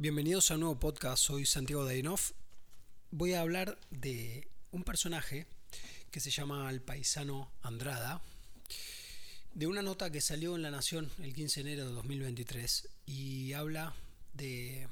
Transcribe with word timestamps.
Bienvenidos 0.00 0.50
a 0.50 0.54
un 0.54 0.60
nuevo 0.60 0.80
podcast, 0.80 1.22
soy 1.22 1.44
Santiago 1.44 1.84
Dainov. 1.84 2.20
Voy 3.10 3.34
a 3.34 3.42
hablar 3.42 3.78
de 3.90 4.48
un 4.70 4.82
personaje 4.82 5.46
que 6.10 6.20
se 6.20 6.30
llama 6.30 6.70
el 6.70 6.80
paisano 6.80 7.52
Andrada, 7.60 8.22
de 9.52 9.66
una 9.66 9.82
nota 9.82 10.10
que 10.10 10.22
salió 10.22 10.56
en 10.56 10.62
La 10.62 10.70
Nación 10.70 11.10
el 11.18 11.34
15 11.34 11.62
de 11.62 11.72
enero 11.72 11.86
de 11.86 11.92
2023 11.92 12.88
y 13.04 13.52
habla 13.52 13.94
de 14.32 14.88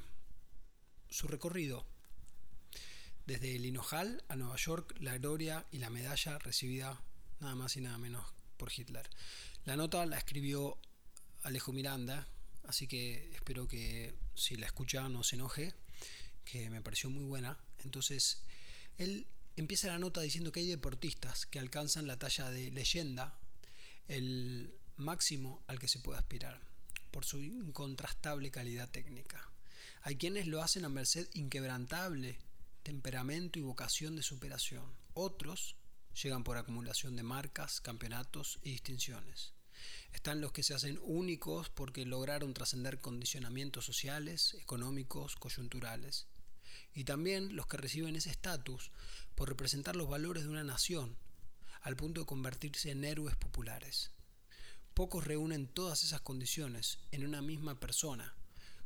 su 1.08 1.26
recorrido 1.26 1.86
desde 3.24 3.56
el 3.56 3.64
Hinojal 3.64 4.22
a 4.28 4.36
Nueva 4.36 4.56
York, 4.56 4.94
la 5.00 5.16
gloria 5.16 5.64
y 5.72 5.78
la 5.78 5.88
medalla 5.88 6.38
recibida 6.38 7.00
nada 7.40 7.54
más 7.54 7.78
y 7.78 7.80
nada 7.80 7.96
menos 7.96 8.26
por 8.58 8.70
Hitler. 8.70 9.08
La 9.64 9.74
nota 9.74 10.04
la 10.04 10.18
escribió 10.18 10.76
Alejo 11.44 11.72
Miranda, 11.72 12.28
Así 12.68 12.86
que 12.86 13.30
espero 13.32 13.66
que 13.66 14.14
si 14.34 14.56
la 14.56 14.66
escucha 14.66 15.08
no 15.08 15.24
se 15.24 15.36
enoje, 15.36 15.74
que 16.44 16.68
me 16.68 16.82
pareció 16.82 17.08
muy 17.08 17.24
buena. 17.24 17.58
Entonces, 17.82 18.42
él 18.98 19.26
empieza 19.56 19.88
la 19.88 19.98
nota 19.98 20.20
diciendo 20.20 20.52
que 20.52 20.60
hay 20.60 20.68
deportistas 20.68 21.46
que 21.46 21.58
alcanzan 21.58 22.06
la 22.06 22.18
talla 22.18 22.50
de 22.50 22.70
leyenda, 22.70 23.38
el 24.06 24.74
máximo 24.96 25.64
al 25.66 25.78
que 25.78 25.88
se 25.88 25.98
puede 25.98 26.18
aspirar, 26.18 26.60
por 27.10 27.24
su 27.24 27.40
incontrastable 27.40 28.50
calidad 28.50 28.90
técnica. 28.90 29.50
Hay 30.02 30.16
quienes 30.16 30.46
lo 30.46 30.62
hacen 30.62 30.84
a 30.84 30.90
merced 30.90 31.26
inquebrantable 31.32 32.38
temperamento 32.82 33.58
y 33.58 33.62
vocación 33.62 34.14
de 34.14 34.22
superación. 34.22 34.84
Otros 35.14 35.74
llegan 36.22 36.44
por 36.44 36.58
acumulación 36.58 37.16
de 37.16 37.22
marcas, 37.22 37.80
campeonatos 37.80 38.58
y 38.62 38.72
distinciones. 38.72 39.54
Están 40.12 40.40
los 40.40 40.52
que 40.52 40.62
se 40.62 40.74
hacen 40.74 40.98
únicos 41.02 41.70
porque 41.70 42.06
lograron 42.06 42.54
trascender 42.54 43.00
condicionamientos 43.00 43.84
sociales, 43.84 44.54
económicos, 44.60 45.36
coyunturales. 45.36 46.26
Y 46.94 47.04
también 47.04 47.54
los 47.54 47.66
que 47.66 47.76
reciben 47.76 48.16
ese 48.16 48.30
estatus 48.30 48.90
por 49.34 49.48
representar 49.48 49.96
los 49.96 50.08
valores 50.08 50.44
de 50.44 50.48
una 50.48 50.64
nación, 50.64 51.16
al 51.82 51.96
punto 51.96 52.20
de 52.20 52.26
convertirse 52.26 52.90
en 52.90 53.04
héroes 53.04 53.36
populares. 53.36 54.10
Pocos 54.94 55.24
reúnen 55.24 55.68
todas 55.68 56.02
esas 56.02 56.20
condiciones 56.22 56.98
en 57.12 57.24
una 57.24 57.40
misma 57.40 57.78
persona, 57.78 58.34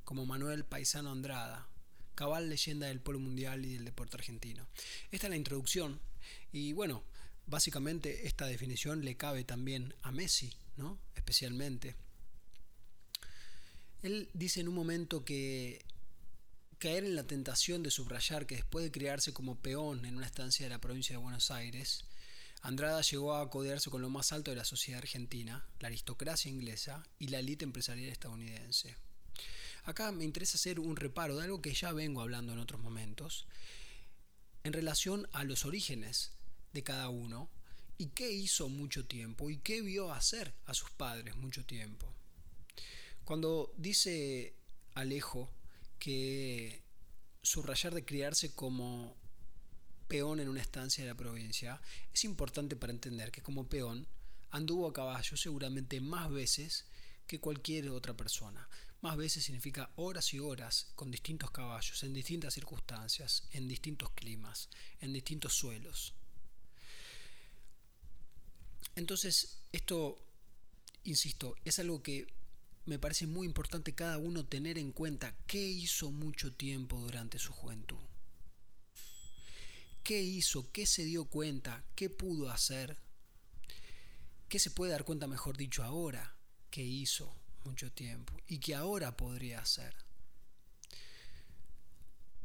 como 0.05 0.27
Manuel 0.27 0.64
Paisano 0.64 1.11
Andrada, 1.11 1.69
cabal 2.14 2.50
leyenda 2.50 2.89
del 2.89 3.00
pueblo 3.00 3.20
mundial 3.20 3.64
y 3.64 3.74
del 3.74 3.84
deporte 3.84 4.17
argentino. 4.17 4.69
Esta 5.11 5.27
es 5.27 5.30
la 5.30 5.36
introducción 5.36 6.00
y 6.52 6.72
bueno, 6.72 7.02
básicamente 7.47 8.27
esta 8.27 8.47
definición 8.47 9.05
le 9.05 9.17
cabe 9.17 9.45
también 9.45 9.95
a 10.03 10.12
Messi, 10.12 10.53
¿no? 10.77 10.98
especialmente. 11.15 11.97
Él 14.03 14.29
dice 14.35 14.61
en 14.61 14.69
un 14.69 14.75
momento 14.75 15.25
que 15.25 15.85
caer 16.79 17.05
en 17.05 17.15
la 17.15 17.25
tentación 17.25 17.83
de 17.83 17.93
subrayar 17.93 18.47
que 18.47 18.57
después 18.57 18.85
de 18.85 18.91
criarse 18.91 19.33
como 19.33 19.57
peón 19.57 20.05
en 20.05 20.17
una 20.17 20.27
estancia 20.27 20.67
de 20.67 20.70
la 20.70 20.81
provincia 20.81 21.15
de 21.15 21.23
Buenos 21.23 21.53
Aires, 21.53 22.05
Andrada 22.63 23.03
llegó 23.03 23.35
a 23.37 23.51
codearse 23.51 23.91
con 23.91 24.03
lo 24.03 24.11
más 24.11 24.33
alto 24.33 24.51
de 24.51 24.57
la 24.57 24.65
sociedad 24.65 24.98
argentina, 24.98 25.65
la 25.79 25.89
aristocracia 25.89 26.51
inglesa 26.51 27.07
y 27.19 27.29
la 27.29 27.39
élite 27.39 27.65
empresarial 27.65 28.09
estadounidense. 28.09 28.97
Acá 29.85 30.13
me 30.13 30.25
interesa 30.25 30.57
hacer 30.57 30.79
un 30.79 30.97
reparo 30.97 31.37
de 31.37 31.45
algo 31.45 31.63
que 31.63 31.75
ya 31.75 31.93
vengo 31.93 32.20
hablando 32.20 32.53
en 32.53 32.61
otros 32.61 32.81
momentos, 32.81 33.47
en 34.65 34.73
relación 34.73 35.29
a 35.33 35.45
los 35.45 35.65
orígenes 35.65 36.33
de 36.73 36.83
cada 36.83 37.09
uno 37.09 37.51
y 37.98 38.06
qué 38.09 38.31
hizo 38.33 38.69
mucho 38.69 39.06
tiempo 39.06 39.51
y 39.51 39.59
qué 39.59 39.83
vio 39.83 40.12
hacer 40.12 40.55
a 40.67 40.75
sus 40.75 40.91
padres 40.91 41.37
mucho 41.37 41.64
tiempo. 41.64 42.12
Cuando 43.25 43.73
dice 43.77 44.55
Alejo 44.95 45.51
que 45.98 46.83
subrayar 47.42 47.95
de 47.95 48.05
criarse 48.05 48.55
como 48.55 49.17
peón 50.09 50.41
en 50.41 50.48
una 50.48 50.61
estancia 50.61 51.05
de 51.05 51.11
la 51.11 51.17
provincia, 51.17 51.81
es 52.13 52.24
importante 52.24 52.77
para 52.77 52.92
entender 52.92 53.30
que 53.30 53.42
como 53.42 53.69
peón 53.69 54.07
anduvo 54.51 54.89
a 54.89 54.92
caballo 54.92 55.36
seguramente 55.36 56.01
más 56.01 56.30
veces 56.30 56.86
que 57.27 57.41
cualquier 57.41 57.89
otra 57.91 58.14
persona. 58.14 58.69
Más 59.01 59.17
veces 59.17 59.45
significa 59.45 59.91
horas 59.96 60.35
y 60.35 60.39
horas 60.39 60.92
con 60.95 61.11
distintos 61.11 61.51
caballos, 61.51 62.02
en 62.02 62.13
distintas 62.13 62.55
circunstancias, 62.55 63.48
en 63.52 63.67
distintos 63.67 64.11
climas, 64.11 64.69
en 65.01 65.13
distintos 65.13 65.55
suelos. 65.55 66.14
Entonces, 68.97 69.58
esto, 69.73 70.19
insisto, 71.05 71.55
es 71.64 71.79
algo 71.79 72.03
que 72.03 72.27
me 72.85 72.98
parece 72.98 73.27
muy 73.27 73.47
importante 73.47 73.95
cada 73.95 74.19
uno 74.19 74.45
tener 74.45 74.77
en 74.77 74.92
cuenta 74.92 75.36
qué 75.47 75.64
hizo 75.64 76.11
mucho 76.11 76.53
tiempo 76.53 76.98
durante 76.98 77.39
su 77.39 77.52
juventud. 77.52 77.98
¿Qué 80.02 80.20
hizo? 80.20 80.70
¿Qué 80.73 80.85
se 80.85 81.05
dio 81.05 81.27
cuenta? 81.27 81.85
¿Qué 81.95 82.11
pudo 82.11 82.51
hacer? 82.51 82.98
¿Qué 84.48 84.58
se 84.58 84.70
puede 84.70 84.92
dar 84.92 85.05
cuenta, 85.05 85.29
mejor 85.29 85.57
dicho, 85.57 85.85
ahora 85.85 86.36
que 86.70 86.83
hizo 86.83 87.33
mucho 87.64 87.92
tiempo 87.92 88.35
y 88.48 88.58
que 88.58 88.75
ahora 88.75 89.17
podría 89.17 89.61
hacer? 89.61 89.95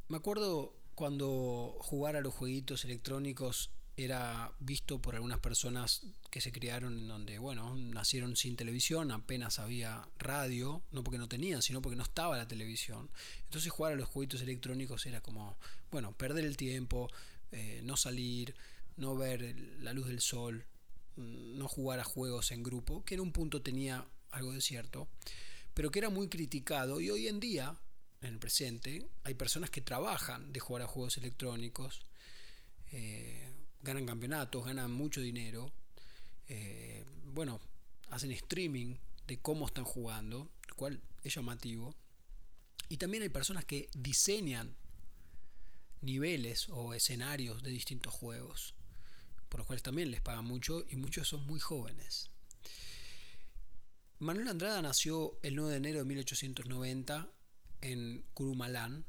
Me 0.08 0.18
acuerdo 0.18 0.78
cuando 0.94 1.78
jugar 1.82 2.16
a 2.16 2.22
los 2.22 2.34
jueguitos 2.34 2.86
electrónicos 2.86 3.72
era 3.98 4.52
visto 4.60 5.02
por 5.02 5.16
algunas 5.16 5.40
personas 5.40 6.04
que 6.30 6.40
se 6.40 6.52
criaron 6.52 7.00
en 7.00 7.08
donde, 7.08 7.40
bueno, 7.40 7.76
nacieron 7.76 8.36
sin 8.36 8.56
televisión, 8.56 9.12
apenas 9.12 9.58
había 9.58 10.08
radio, 10.20 10.84
no 10.92 11.04
porque 11.04 11.18
no 11.18 11.28
tenían, 11.28 11.64
sino 11.64 11.82
porque 11.82 11.96
no 11.96 12.04
estaba 12.04 12.38
la 12.38 12.48
televisión. 12.48 13.10
Entonces 13.46 13.72
jugar 13.72 13.94
a 13.94 13.96
los 13.96 14.08
jueguitos 14.08 14.42
electrónicos 14.42 15.08
era 15.08 15.22
como, 15.22 15.58
bueno, 15.90 16.12
perder 16.12 16.46
el 16.46 16.58
tiempo, 16.58 17.10
eh, 17.52 17.82
no 17.84 17.98
salir, 17.98 18.54
no 18.98 19.16
ver 19.16 19.56
la 19.80 19.94
luz 19.94 20.06
del 20.06 20.22
sol, 20.22 20.64
mm, 21.16 21.58
no 21.58 21.68
jugar 21.68 22.00
a 22.00 22.04
juegos 22.04 22.52
en 22.52 22.62
grupo, 22.62 23.04
que 23.04 23.16
en 23.16 23.22
un 23.22 23.32
punto 23.32 23.64
tenía 23.64 24.06
algo 24.30 24.52
de 24.52 24.62
cierto, 24.62 25.08
pero 25.74 25.90
que 25.90 25.98
era 26.00 26.12
muy 26.12 26.28
criticado 26.28 27.02
y 27.02 27.10
hoy 27.10 27.28
en 27.28 27.40
día, 27.40 27.76
en 28.22 28.34
el 28.34 28.38
presente, 28.38 29.08
hay 29.24 29.34
personas 29.34 29.72
que 29.72 29.82
trabajan 29.82 30.54
de 30.54 30.60
jugar 30.60 30.84
a 30.84 30.88
juegos 30.88 31.18
electrónicos. 31.18 32.02
Eh, 32.92 33.47
ganan 33.82 34.06
campeonatos, 34.06 34.66
ganan 34.66 34.92
mucho 34.92 35.22
dinero, 35.22 35.72
eh, 36.48 37.06
bueno, 37.26 37.60
hacen 38.10 38.32
streaming 38.32 38.96
de 39.28 39.40
cómo 39.40 39.68
están 39.68 39.84
jugando, 39.84 40.50
lo 40.68 40.76
cual 40.76 41.02
es 41.24 41.36
llamativo. 41.36 41.96
Y 42.90 42.98
también 42.98 43.24
hay 43.24 43.30
personas 43.30 43.66
que 43.66 43.90
diseñan 43.94 44.76
niveles 46.02 46.70
o 46.70 46.94
escenarios 46.94 47.64
de 47.64 47.72
distintos 47.72 48.14
juegos, 48.14 48.76
por 49.50 49.60
los 49.60 49.68
cuales 49.68 49.84
también 49.84 50.12
les 50.12 50.22
pagan 50.22 50.46
mucho 50.46 50.86
y 50.90 50.96
muchos 50.96 51.28
son 51.28 51.46
muy 51.46 51.60
jóvenes. 51.60 52.30
Manuel 54.20 54.48
Andrada 54.48 54.82
nació 54.82 55.38
el 55.44 55.56
9 55.56 55.72
de 55.72 55.78
enero 55.78 56.00
de 56.00 56.06
1890 56.06 57.30
en 57.82 58.26
Curumalán, 58.34 59.06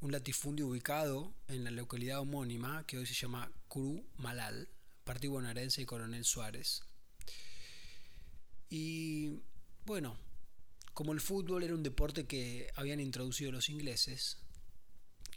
un 0.00 0.12
latifundio 0.12 0.68
ubicado 0.68 1.34
en 1.48 1.64
la 1.64 1.70
localidad 1.70 2.20
homónima 2.20 2.84
que 2.86 2.98
hoy 2.98 3.06
se 3.06 3.14
llama 3.14 3.50
Cru 3.68 4.06
Malal, 4.16 4.68
partido 5.04 5.32
bonaerense 5.34 5.82
y 5.82 5.86
Coronel 5.86 6.24
Suárez. 6.24 6.82
Y 8.70 9.40
bueno, 9.84 10.16
como 10.94 11.12
el 11.12 11.20
fútbol 11.20 11.62
era 11.62 11.74
un 11.74 11.82
deporte 11.82 12.26
que 12.26 12.70
habían 12.76 13.00
introducido 13.00 13.50
los 13.50 13.68
ingleses, 13.68 14.38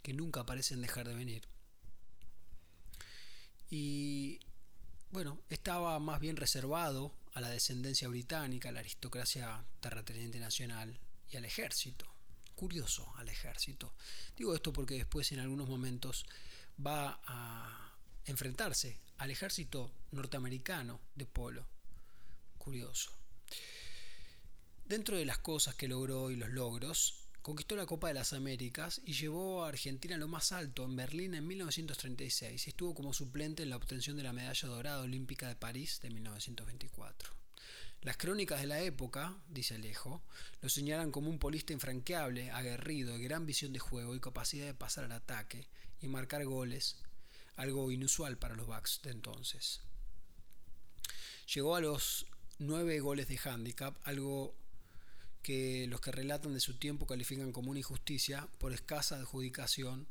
que 0.02 0.12
nunca 0.12 0.44
parecen 0.44 0.80
dejar 0.80 1.08
de 1.08 1.14
venir, 1.14 1.48
y 3.74 4.38
bueno, 5.12 5.40
estaba 5.48 5.98
más 5.98 6.20
bien 6.20 6.36
reservado 6.36 7.14
a 7.32 7.40
la 7.40 7.48
descendencia 7.48 8.06
británica, 8.08 8.68
a 8.68 8.72
la 8.72 8.80
aristocracia 8.80 9.64
terrateniente 9.80 10.38
nacional 10.38 11.00
y 11.30 11.38
al 11.38 11.46
ejército 11.46 12.11
curioso 12.62 13.12
al 13.16 13.28
ejército. 13.28 13.92
Digo 14.36 14.54
esto 14.54 14.72
porque 14.72 14.94
después 14.94 15.32
en 15.32 15.40
algunos 15.40 15.68
momentos 15.68 16.24
va 16.78 17.20
a 17.26 17.92
enfrentarse 18.24 19.00
al 19.18 19.32
ejército 19.32 19.90
norteamericano 20.12 21.00
de 21.16 21.26
polo. 21.26 21.66
Curioso. 22.58 23.10
Dentro 24.84 25.16
de 25.16 25.24
las 25.24 25.38
cosas 25.38 25.74
que 25.74 25.88
logró 25.88 26.30
y 26.30 26.36
los 26.36 26.50
logros, 26.50 27.24
conquistó 27.42 27.74
la 27.74 27.86
Copa 27.86 28.06
de 28.06 28.14
las 28.14 28.32
Américas 28.32 29.00
y 29.04 29.14
llevó 29.14 29.64
a 29.64 29.68
Argentina 29.68 30.14
a 30.14 30.18
lo 30.18 30.28
más 30.28 30.52
alto 30.52 30.84
en 30.84 30.94
Berlín 30.94 31.34
en 31.34 31.44
1936 31.44 32.64
y 32.64 32.70
estuvo 32.70 32.94
como 32.94 33.12
suplente 33.12 33.64
en 33.64 33.70
la 33.70 33.76
obtención 33.76 34.16
de 34.16 34.22
la 34.22 34.32
medalla 34.32 34.68
dorada 34.68 35.02
olímpica 35.02 35.48
de 35.48 35.56
París 35.56 35.98
de 36.00 36.10
1924. 36.10 37.41
Las 38.02 38.16
crónicas 38.16 38.60
de 38.60 38.66
la 38.66 38.80
época, 38.80 39.36
dice 39.48 39.76
Alejo, 39.76 40.22
lo 40.60 40.68
señalan 40.68 41.12
como 41.12 41.30
un 41.30 41.38
polista 41.38 41.72
infranqueable, 41.72 42.50
aguerrido, 42.50 43.12
de 43.12 43.22
gran 43.22 43.46
visión 43.46 43.72
de 43.72 43.78
juego 43.78 44.16
y 44.16 44.20
capacidad 44.20 44.66
de 44.66 44.74
pasar 44.74 45.04
al 45.04 45.12
ataque 45.12 45.68
y 46.00 46.08
marcar 46.08 46.44
goles, 46.44 46.96
algo 47.54 47.92
inusual 47.92 48.38
para 48.38 48.56
los 48.56 48.66
backs 48.66 49.00
de 49.04 49.12
entonces. 49.12 49.82
Llegó 51.54 51.76
a 51.76 51.80
los 51.80 52.26
nueve 52.58 52.98
goles 52.98 53.28
de 53.28 53.38
handicap, 53.38 53.96
algo 54.02 54.56
que 55.42 55.86
los 55.86 56.00
que 56.00 56.10
relatan 56.10 56.54
de 56.54 56.60
su 56.60 56.78
tiempo 56.78 57.06
califican 57.06 57.52
como 57.52 57.70
una 57.70 57.80
injusticia 57.80 58.48
por 58.58 58.72
escasa 58.72 59.16
adjudicación 59.16 60.08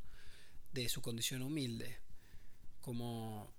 de 0.72 0.88
su 0.88 1.02
condición 1.02 1.42
humilde, 1.42 1.98
como 2.80 3.52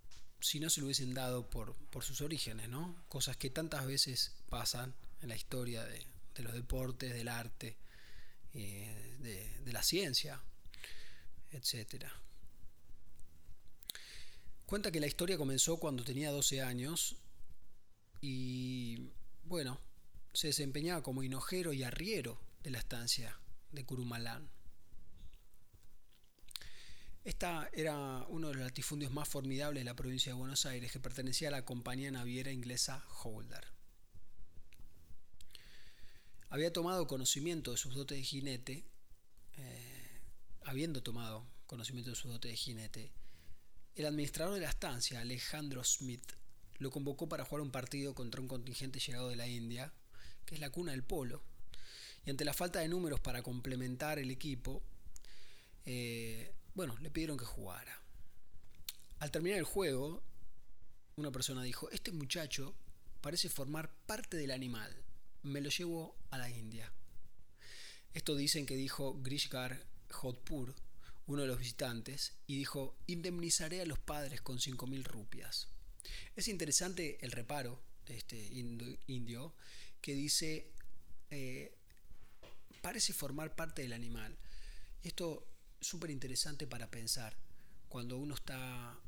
si 0.44 0.60
no 0.60 0.70
se 0.70 0.82
lo 0.82 0.88
hubiesen 0.88 1.14
dado 1.14 1.50
por, 1.50 1.74
por 1.90 2.04
sus 2.04 2.22
orígenes, 2.22 2.70
¿no? 2.70 2.96
Cosas 3.08 3.38
que 3.38 3.50
tantas 3.50 3.86
veces 3.86 4.36
pasan 4.50 4.94
en 5.22 5.30
la 5.30 5.36
historia 5.36 5.84
de, 5.86 6.06
de 6.36 6.44
los 6.44 6.54
deportes, 6.54 7.14
del 7.14 7.28
arte, 7.28 7.78
eh, 8.54 9.16
de, 9.64 9.74
la 9.74 9.82
ciencia, 9.82 10.40
etc. 11.52 12.06
Cuenta 14.68 14.92
que 14.92 15.00
la 15.00 15.08
historia 15.08 15.38
comenzó 15.38 15.78
cuando 15.78 16.04
tenía 16.04 16.30
12 16.30 16.62
años 16.62 17.16
y, 18.22 19.10
bueno, 19.46 19.80
se 20.34 20.48
desempeñaba 20.48 21.02
como 21.02 21.24
hinojero 21.24 21.74
y 21.74 21.82
arriero 21.82 22.40
de 22.62 22.70
la 22.70 22.78
estancia 22.78 23.40
de 23.72 23.84
Curumalán. 23.84 24.50
Esta 27.24 27.70
era 27.72 28.26
uno 28.28 28.50
de 28.50 28.56
los 28.56 28.64
latifundios 28.66 29.14
más 29.14 29.30
formidables 29.30 29.80
de 29.82 29.86
la 29.86 29.96
provincia 29.96 30.34
de 30.34 30.38
Buenos 30.38 30.66
Aires, 30.66 30.92
que 30.92 31.00
pertenecía 31.00 31.48
a 31.48 31.52
la 31.52 31.64
compañía 31.64 32.12
naviera 32.12 32.52
inglesa 32.52 33.06
Holder. 33.24 33.66
Había 36.50 36.74
tomado 36.74 37.08
conocimiento 37.08 37.72
de 37.72 37.78
sus 37.78 37.96
dotes 37.96 38.18
de 38.18 38.24
jinete, 38.24 38.86
eh, 39.58 40.22
habiendo 40.66 41.02
tomado 41.02 41.48
conocimiento 41.66 42.10
de 42.10 42.18
sus 42.18 42.30
dotes 42.30 42.52
de 42.52 42.58
jinete, 42.58 43.12
el 43.96 44.06
administrador 44.06 44.56
de 44.56 44.62
la 44.62 44.70
estancia, 44.70 45.22
Alejandro 45.22 45.84
Smith, 45.84 46.34
lo 46.80 46.92
convocó 46.92 47.30
para 47.30 47.46
jugar 47.46 47.62
un 47.62 47.72
partido 47.72 48.14
contra 48.14 48.42
un 48.42 48.50
contingente 48.50 49.00
llegado 49.00 49.30
de 49.30 49.38
la 49.38 49.48
India, 49.48 49.94
que 50.46 50.56
es 50.56 50.62
la 50.62 50.72
cuna 50.72 50.92
del 50.92 51.04
polo. 51.04 51.42
Y 52.26 52.32
ante 52.32 52.44
la 52.44 52.54
falta 52.54 52.80
de 52.80 52.90
números 52.90 53.22
para 53.22 53.44
complementar 53.44 54.20
el 54.20 54.30
equipo, 54.30 54.84
eh, 55.86 56.54
bueno, 56.74 56.98
le 57.00 57.12
pidieron 57.12 57.38
que 57.38 57.46
jugara. 57.46 58.02
Al 59.20 59.32
terminar 59.32 59.60
el 59.60 59.64
juego, 59.64 60.24
una 61.16 61.32
persona 61.32 61.64
dijo, 61.64 61.90
este 61.92 62.12
muchacho 62.12 62.76
parece 63.22 63.50
formar 63.50 63.94
parte 64.06 64.38
del 64.38 64.52
animal, 64.52 64.94
me 65.44 65.62
lo 65.62 65.70
llevo 65.70 66.18
a 66.30 66.38
la 66.38 66.50
India. 66.50 66.92
Esto 68.14 68.36
dicen 68.36 68.66
que 68.66 68.76
dijo 68.76 69.20
Grishkar 69.22 69.86
Jodhpur, 70.10 70.76
uno 71.26 71.42
de 71.42 71.48
los 71.48 71.58
visitantes, 71.58 72.34
y 72.48 72.58
dijo, 72.58 72.98
indemnizaré 73.08 73.82
a 73.82 73.86
los 73.86 74.00
padres 74.00 74.42
con 74.42 74.60
5.000 74.60 75.04
rupias. 75.04 75.70
Es 76.36 76.48
interesante 76.48 77.18
el 77.22 77.32
reparo 77.32 77.82
de 78.06 78.18
este 78.18 78.38
indio 79.08 79.56
que 80.02 80.14
dice, 80.14 80.72
eh, 81.32 81.74
parece 82.82 83.14
formar 83.14 83.56
parte 83.56 83.82
del 83.82 83.94
animal. 83.94 84.38
Esto 85.02 85.48
es 85.48 85.53
súper 85.84 86.10
interesante 86.10 86.68
para 86.68 86.90
pensar 86.90 87.36
cuando 87.90 88.18
uno 88.18 88.36
está 88.36 89.00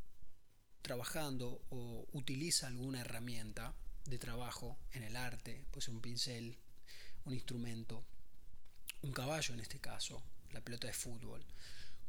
trabajando 0.82 1.62
o 1.70 2.08
utiliza 2.14 2.68
alguna 2.68 3.02
herramienta 3.02 3.74
de 4.06 4.20
trabajo 4.20 4.78
en 4.92 5.04
el 5.04 5.16
arte, 5.16 5.66
pues 5.72 5.88
un 5.88 6.02
pincel, 6.02 6.58
un 7.26 7.34
instrumento, 7.34 8.06
un 9.02 9.12
caballo 9.12 9.54
en 9.54 9.62
este 9.62 9.80
caso, 9.80 10.22
la 10.52 10.62
pelota 10.62 10.88
de 10.88 10.94
fútbol 10.94 11.44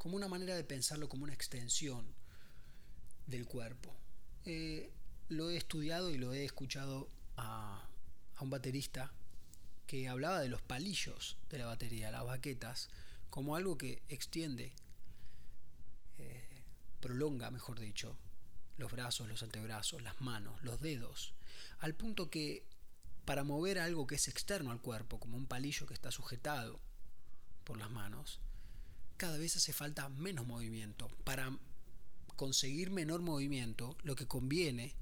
como 0.06 0.16
una 0.16 0.28
manera 0.28 0.54
de 0.54 0.62
pensarlo 0.62 1.08
como 1.08 1.24
una 1.24 1.34
extensión 1.34 2.06
del 3.26 3.44
cuerpo. 3.44 3.92
Eh, 4.44 4.92
lo 5.28 5.50
he 5.50 5.56
estudiado 5.56 6.10
y 6.10 6.16
lo 6.16 6.32
he 6.32 6.44
escuchado 6.44 7.08
a, 7.36 7.88
un 8.40 8.50
baterista 8.50 9.12
que 9.88 10.08
hablaba 10.08 10.40
de 10.40 10.48
los 10.48 10.62
palillos 10.62 11.38
de 11.50 11.58
la 11.58 11.66
batería, 11.66 12.12
las 12.12 12.24
baquetas, 12.24 12.88
como 13.36 13.54
algo 13.54 13.76
que 13.76 14.02
extiende, 14.08 14.72
eh, 16.16 16.62
prolonga, 17.00 17.50
mejor 17.50 17.78
dicho, 17.78 18.16
los 18.78 18.90
brazos, 18.90 19.28
los 19.28 19.42
antebrazos, 19.42 20.00
las 20.00 20.18
manos, 20.22 20.62
los 20.62 20.80
dedos, 20.80 21.34
al 21.80 21.94
punto 21.94 22.30
que 22.30 22.64
para 23.26 23.44
mover 23.44 23.78
algo 23.78 24.06
que 24.06 24.14
es 24.14 24.28
externo 24.28 24.70
al 24.70 24.80
cuerpo, 24.80 25.20
como 25.20 25.36
un 25.36 25.44
palillo 25.44 25.84
que 25.84 25.92
está 25.92 26.10
sujetado 26.10 26.80
por 27.64 27.76
las 27.76 27.90
manos, 27.90 28.40
cada 29.18 29.36
vez 29.36 29.54
hace 29.54 29.74
falta 29.74 30.08
menos 30.08 30.46
movimiento. 30.46 31.10
Para 31.22 31.58
conseguir 32.36 32.90
menor 32.90 33.20
movimiento, 33.20 33.98
lo 34.02 34.16
que 34.16 34.26
conviene 34.26 34.94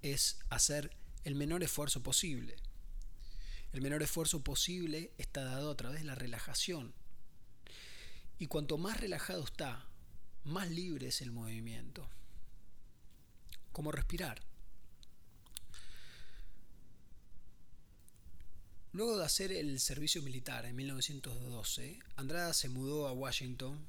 es 0.00 0.38
hacer 0.48 0.96
el 1.24 1.34
menor 1.34 1.62
esfuerzo 1.62 2.02
posible. 2.02 2.56
El 3.74 3.82
menor 3.82 4.02
esfuerzo 4.02 4.42
posible 4.42 5.12
está 5.18 5.44
dado 5.44 5.70
a 5.70 5.76
través 5.76 6.00
de 6.00 6.06
la 6.06 6.14
relajación. 6.14 6.94
Y 8.44 8.46
cuanto 8.46 8.76
más 8.76 9.00
relajado 9.00 9.42
está, 9.42 9.86
más 10.44 10.70
libre 10.70 11.06
es 11.06 11.22
el 11.22 11.30
movimiento. 11.30 12.06
Como 13.72 13.90
respirar. 13.90 14.38
Luego 18.92 19.16
de 19.16 19.24
hacer 19.24 19.50
el 19.50 19.80
servicio 19.80 20.20
militar 20.20 20.66
en 20.66 20.76
1912, 20.76 22.00
Andrada 22.16 22.52
se 22.52 22.68
mudó 22.68 23.08
a 23.08 23.12
Washington, 23.12 23.82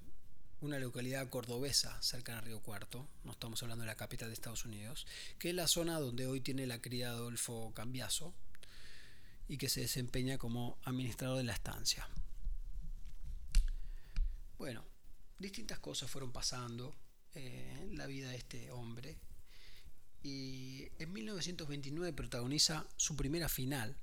una 0.62 0.80
localidad 0.80 1.28
cordobesa 1.28 2.02
cercana 2.02 2.38
a 2.38 2.42
Río 2.42 2.62
Cuarto, 2.62 3.10
no 3.26 3.34
estamos 3.34 3.62
hablando 3.62 3.82
de 3.82 3.88
la 3.88 3.98
capital 3.98 4.30
de 4.30 4.36
Estados 4.36 4.64
Unidos, 4.64 5.06
que 5.38 5.50
es 5.50 5.56
la 5.56 5.68
zona 5.68 6.00
donde 6.00 6.28
hoy 6.28 6.40
tiene 6.40 6.66
la 6.66 6.82
cría 6.82 7.10
Adolfo 7.10 7.74
Cambiaso 7.76 8.34
y 9.50 9.58
que 9.58 9.68
se 9.68 9.82
desempeña 9.82 10.38
como 10.38 10.78
administrador 10.86 11.40
de 11.40 11.44
la 11.44 11.54
estancia. 11.54 12.08
Bueno, 14.58 14.86
distintas 15.38 15.80
cosas 15.80 16.10
fueron 16.10 16.32
pasando 16.32 16.96
eh, 17.34 17.80
en 17.82 17.98
la 17.98 18.08
vida 18.08 18.30
de 18.30 18.38
este 18.38 18.72
hombre. 18.72 19.18
Y 20.24 20.88
en 20.98 21.12
1929 21.12 22.14
protagoniza 22.14 22.88
su 22.96 23.16
primera 23.16 23.50
final. 23.50 23.98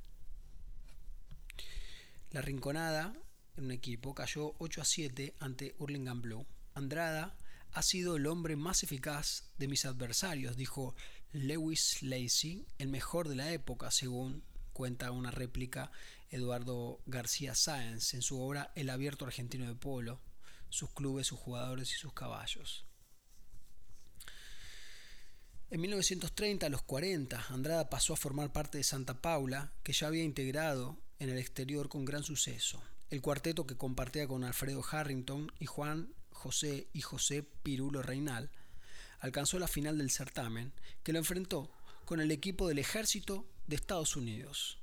La 2.31 2.43
Rinconada, 2.43 3.14
en 3.56 3.64
un 3.64 3.70
equipo, 3.72 4.14
cayó 4.14 4.54
8 4.58 4.82
a 4.82 4.84
7 4.84 5.34
ante 5.40 5.75
Hurlingham 5.78 6.22
Blue. 6.22 6.46
Andrada 6.75 7.37
ha 7.72 7.82
sido 7.82 8.16
el 8.16 8.26
hombre 8.26 8.56
más 8.56 8.82
eficaz 8.82 9.52
de 9.58 9.69
mis 9.69 9.84
adversarios, 9.87 10.56
dijo 10.56 10.94
Lewis 11.32 12.02
Lacey, 12.02 12.66
el 12.78 12.88
mejor 12.88 13.28
de 13.28 13.37
la 13.37 13.50
época, 13.52 13.90
según 13.90 14.44
cuenta 14.72 15.10
una 15.10 15.31
réplica 15.31 15.90
Eduardo 16.31 17.00
García 17.06 17.55
Sáenz 17.55 18.14
en 18.14 18.22
su 18.22 18.40
obra 18.40 18.72
El 18.75 18.90
abierto 18.90 19.26
argentino 19.26 19.66
de 19.66 19.75
polo, 19.75 20.20
sus 20.72 20.91
clubes, 20.91 21.26
sus 21.26 21.38
jugadores 21.38 21.93
y 21.93 21.96
sus 21.96 22.12
caballos. 22.12 22.84
En 25.70 25.81
1930, 25.81 26.67
a 26.67 26.69
los 26.69 26.82
40, 26.82 27.46
Andrada 27.48 27.88
pasó 27.88 28.12
a 28.12 28.17
formar 28.17 28.52
parte 28.52 28.79
de 28.79 28.84
Santa 28.84 29.22
Paula, 29.22 29.72
que 29.82 29.93
ya 29.93 30.06
había 30.08 30.22
integrado 30.22 30.98
en 31.19 31.31
el 31.31 31.38
exterior 31.38 31.88
con 31.88 32.05
gran 32.05 32.24
suceso. 32.24 32.82
El 33.08 33.22
cuarteto 33.22 33.67
que 33.67 33.76
compartía 33.76 34.26
con 34.26 34.44
Alfredo 34.44 34.84
Harrington 34.91 35.52
y 35.58 35.67
Juan 35.67 36.12
José 36.31 36.88
y 36.93 37.00
José 37.00 37.43
Pirulo 37.43 38.02
Reinal 38.02 38.50
alcanzó 39.20 39.58
la 39.58 39.69
final 39.69 39.98
del 39.98 40.10
certamen, 40.10 40.72
que 41.02 41.12
lo 41.12 41.19
enfrentó 41.19 41.70
con 42.05 42.20
el 42.20 42.31
equipo 42.31 42.69
del 42.69 42.79
ejército 42.79 43.46
de 43.67 43.76
Estados 43.76 44.17
Unidos. 44.17 44.79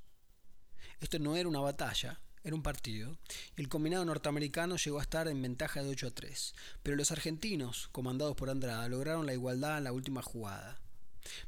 Esto 1.02 1.20
no 1.20 1.36
era 1.36 1.50
una 1.50 1.60
batalla, 1.60 2.20
era 2.44 2.56
un 2.56 2.64
partido, 2.64 3.18
el 3.58 3.68
combinado 3.68 4.06
norteamericano 4.06 4.78
llegó 4.78 5.00
a 5.00 5.04
estar 5.04 5.28
en 5.28 5.42
ventaja 5.42 5.84
de 5.84 5.90
8 5.90 6.08
a 6.08 6.12
3, 6.12 6.56
pero 6.84 6.96
los 6.96 7.12
argentinos, 7.12 7.90
comandados 7.92 8.36
por 8.36 8.50
Andrada, 8.50 8.88
lograron 8.88 9.26
la 9.26 9.34
igualdad 9.34 9.78
en 9.78 9.84
la 9.84 9.92
última 9.92 10.22
jugada. 10.22 10.80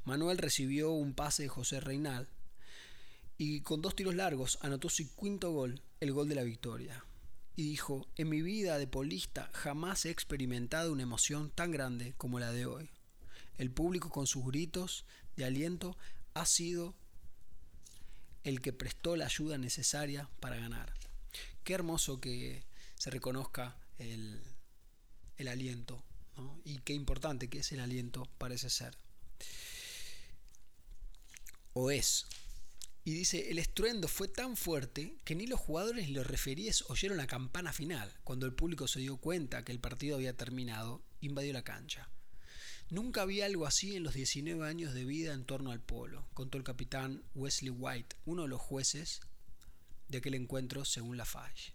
Manuel 0.03 0.37
recibió 0.37 0.91
un 0.91 1.13
pase 1.13 1.43
de 1.43 1.49
José 1.49 1.79
Reinal, 1.79 2.27
y 3.37 3.61
con 3.61 3.81
dos 3.81 3.95
tiros 3.95 4.15
largos 4.15 4.59
anotó 4.61 4.89
su 4.89 5.15
quinto 5.15 5.51
gol, 5.51 5.81
el 5.99 6.11
gol 6.11 6.29
de 6.29 6.35
la 6.35 6.43
victoria. 6.43 7.03
Y 7.55 7.63
dijo, 7.63 8.07
en 8.15 8.29
mi 8.29 8.41
vida 8.41 8.77
de 8.77 8.87
polista 8.87 9.49
jamás 9.53 10.05
he 10.05 10.11
experimentado 10.11 10.91
una 10.91 11.03
emoción 11.03 11.49
tan 11.49 11.71
grande 11.71 12.13
como 12.17 12.39
la 12.39 12.51
de 12.51 12.65
hoy. 12.65 12.89
El 13.57 13.71
público 13.71 14.09
con 14.09 14.27
sus 14.27 14.45
gritos 14.45 15.05
de 15.35 15.45
aliento 15.45 15.97
ha 16.33 16.45
sido 16.45 16.95
el 18.43 18.61
que 18.61 18.73
prestó 18.73 19.15
la 19.15 19.25
ayuda 19.25 19.57
necesaria 19.57 20.29
para 20.39 20.57
ganar. 20.57 20.93
Qué 21.63 21.73
hermoso 21.73 22.19
que 22.19 22.63
se 22.95 23.09
reconozca 23.09 23.77
el, 23.97 24.41
el 25.37 25.47
aliento 25.47 26.03
y 26.63 26.79
qué 26.79 26.93
importante 26.93 27.49
que 27.49 27.59
es 27.59 27.71
el 27.71 27.79
aliento 27.79 28.27
parece 28.37 28.69
ser. 28.69 28.97
O 31.73 31.91
es 31.91 32.25
y 33.03 33.13
dice, 33.13 33.49
el 33.49 33.57
estruendo 33.57 34.07
fue 34.07 34.27
tan 34.27 34.55
fuerte 34.55 35.17
que 35.25 35.33
ni 35.33 35.47
los 35.47 35.59
jugadores 35.59 36.07
ni 36.07 36.13
los 36.13 36.27
referíes 36.27 36.83
oyeron 36.87 37.17
la 37.17 37.25
campana 37.25 37.73
final. 37.73 38.13
Cuando 38.23 38.45
el 38.45 38.53
público 38.53 38.87
se 38.87 38.99
dio 38.99 39.17
cuenta 39.17 39.65
que 39.65 39.71
el 39.71 39.79
partido 39.79 40.17
había 40.17 40.37
terminado, 40.37 41.01
invadió 41.19 41.51
la 41.51 41.63
cancha. 41.63 42.09
Nunca 42.91 43.21
había 43.21 43.45
algo 43.45 43.65
así 43.65 43.95
en 43.95 44.03
los 44.03 44.13
19 44.13 44.67
años 44.67 44.93
de 44.93 45.05
vida 45.05 45.33
en 45.33 45.45
torno 45.45 45.71
al 45.71 45.79
polo, 45.79 46.27
contó 46.33 46.57
el 46.57 46.65
capitán 46.65 47.23
Wesley 47.35 47.69
White, 47.69 48.17
uno 48.25 48.41
de 48.41 48.49
los 48.49 48.59
jueces 48.59 49.21
de 50.09 50.17
aquel 50.17 50.33
encuentro 50.33 50.83
según 50.83 51.15
la 51.15 51.23
Falle. 51.23 51.73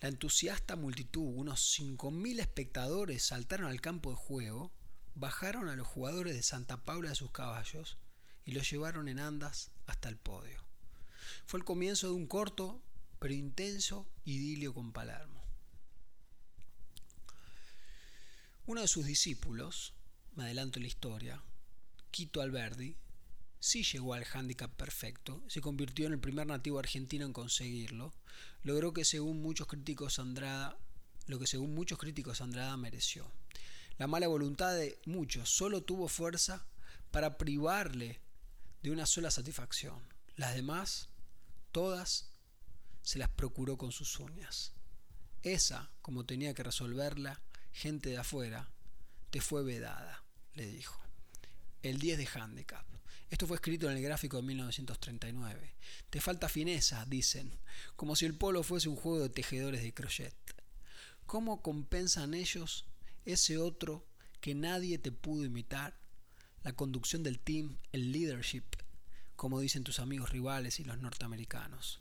La 0.00 0.08
entusiasta 0.08 0.74
multitud, 0.74 1.22
unos 1.22 1.78
5.000 1.78 2.40
espectadores, 2.40 3.22
saltaron 3.22 3.68
al 3.68 3.80
campo 3.80 4.10
de 4.10 4.16
juego, 4.16 4.72
bajaron 5.14 5.68
a 5.68 5.76
los 5.76 5.86
jugadores 5.86 6.34
de 6.34 6.42
Santa 6.42 6.84
Paula 6.84 7.10
de 7.10 7.14
sus 7.14 7.30
caballos 7.30 7.96
y 8.44 8.50
los 8.50 8.68
llevaron 8.68 9.08
en 9.08 9.20
andas 9.20 9.70
hasta 9.86 10.08
el 10.08 10.16
podio. 10.16 10.60
Fue 11.46 11.60
el 11.60 11.64
comienzo 11.64 12.08
de 12.08 12.14
un 12.14 12.26
corto 12.26 12.82
pero 13.20 13.32
intenso 13.32 14.08
idilio 14.24 14.74
con 14.74 14.92
Palermo. 14.92 15.40
Uno 18.66 18.80
de 18.80 18.88
sus 18.88 19.06
discípulos, 19.06 19.94
me 20.36 20.44
adelanto 20.44 20.78
la 20.78 20.86
historia, 20.86 21.42
Quito 22.10 22.40
Alberdi, 22.40 22.96
sí 23.58 23.82
llegó 23.82 24.14
al 24.14 24.24
hándicap 24.24 24.72
perfecto, 24.74 25.42
se 25.48 25.60
convirtió 25.60 26.06
en 26.06 26.12
el 26.12 26.20
primer 26.20 26.46
nativo 26.46 26.78
argentino 26.78 27.24
en 27.24 27.32
conseguirlo, 27.32 28.12
logró 28.62 28.92
que 28.92 29.04
según 29.04 29.42
muchos 29.42 29.66
críticos 29.66 30.18
Andrada, 30.18 30.78
lo 31.26 31.38
que 31.38 31.46
según 31.46 31.74
muchos 31.74 31.98
críticos 31.98 32.40
Andrada 32.40 32.76
mereció. 32.76 33.32
La 33.98 34.06
mala 34.06 34.28
voluntad 34.28 34.74
de 34.74 35.00
muchos 35.06 35.48
solo 35.48 35.82
tuvo 35.82 36.06
fuerza 36.08 36.66
para 37.10 37.38
privarle 37.38 38.20
de 38.82 38.90
una 38.90 39.06
sola 39.06 39.30
satisfacción. 39.30 39.98
Las 40.36 40.54
demás, 40.54 41.08
todas, 41.72 42.28
se 43.02 43.18
las 43.18 43.30
procuró 43.30 43.78
con 43.78 43.90
sus 43.90 44.20
uñas. 44.20 44.74
Esa, 45.42 45.90
como 46.02 46.26
tenía 46.26 46.52
que 46.52 46.62
resolverla, 46.62 47.40
gente 47.72 48.10
de 48.10 48.18
afuera, 48.18 48.68
te 49.30 49.40
fue 49.40 49.62
vedada, 49.62 50.25
le 50.56 50.66
dijo. 50.66 51.00
El 51.82 51.98
10 51.98 52.18
de 52.18 52.26
handicap. 52.26 52.84
Esto 53.30 53.46
fue 53.46 53.56
escrito 53.56 53.90
en 53.90 53.96
el 53.96 54.02
gráfico 54.02 54.36
de 54.36 54.42
1939. 54.44 55.74
Te 56.10 56.20
falta 56.20 56.48
fineza, 56.48 57.04
dicen, 57.06 57.58
como 57.96 58.16
si 58.16 58.24
el 58.24 58.36
polo 58.36 58.62
fuese 58.62 58.88
un 58.88 58.96
juego 58.96 59.22
de 59.22 59.30
tejedores 59.30 59.82
de 59.82 59.94
crochet. 59.94 60.34
¿Cómo 61.26 61.60
compensan 61.62 62.34
ellos 62.34 62.86
ese 63.24 63.58
otro 63.58 64.06
que 64.40 64.54
nadie 64.54 64.98
te 64.98 65.12
pudo 65.12 65.44
imitar? 65.44 65.98
La 66.62 66.72
conducción 66.72 67.22
del 67.22 67.40
team, 67.40 67.78
el 67.92 68.12
leadership, 68.12 68.64
como 69.34 69.60
dicen 69.60 69.84
tus 69.84 69.98
amigos 69.98 70.30
rivales 70.30 70.80
y 70.80 70.84
los 70.84 70.98
norteamericanos. 70.98 72.00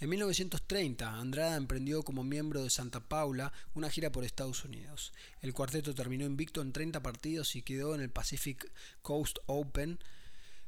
En 0.00 0.08
1930, 0.08 1.18
Andrada 1.18 1.56
emprendió 1.56 2.02
como 2.02 2.24
miembro 2.24 2.64
de 2.64 2.70
Santa 2.70 3.00
Paula 3.00 3.52
una 3.74 3.90
gira 3.90 4.10
por 4.10 4.24
Estados 4.24 4.64
Unidos. 4.64 5.12
El 5.42 5.52
cuarteto 5.52 5.94
terminó 5.94 6.24
invicto 6.24 6.62
en 6.62 6.72
30 6.72 7.02
partidos 7.02 7.54
y 7.54 7.60
quedó 7.60 7.94
en 7.94 8.00
el 8.00 8.08
Pacific 8.08 8.72
Coast 9.02 9.40
Open 9.44 9.98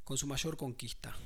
con 0.05 0.19
su 0.19 0.27
mayor 0.27 0.59
conquista. 0.59 1.17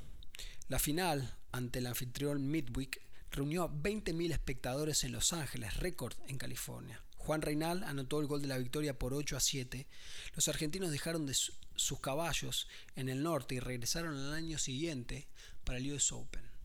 La 0.69 0.79
final, 0.79 1.35
ante 1.51 1.79
el 1.79 1.87
anfitrión 1.87 2.49
Midweek, 2.49 3.01
reunió 3.29 3.63
a 3.63 3.69
20.000 3.69 4.31
espectadores 4.31 5.03
en 5.03 5.11
Los 5.11 5.33
Ángeles, 5.33 5.75
récord 5.75 6.13
en 6.29 6.37
California. 6.37 7.03
Juan 7.17 7.41
Reinal 7.41 7.83
anotó 7.83 8.21
el 8.21 8.27
gol 8.27 8.41
de 8.41 8.47
la 8.47 8.57
victoria 8.57 8.97
por 8.97 9.13
8 9.13 9.35
a 9.35 9.41
7. 9.41 9.85
Los 10.33 10.47
argentinos 10.47 10.91
dejaron 10.91 11.25
de 11.25 11.33
sus 11.33 11.99
caballos 11.99 12.69
en 12.95 13.09
el 13.09 13.21
norte 13.21 13.55
y 13.55 13.59
regresaron 13.59 14.15
al 14.15 14.33
año 14.33 14.57
siguiente 14.59 15.27
para 15.65 15.79
el 15.79 15.91
US 15.91 16.13
Open. 16.13 16.56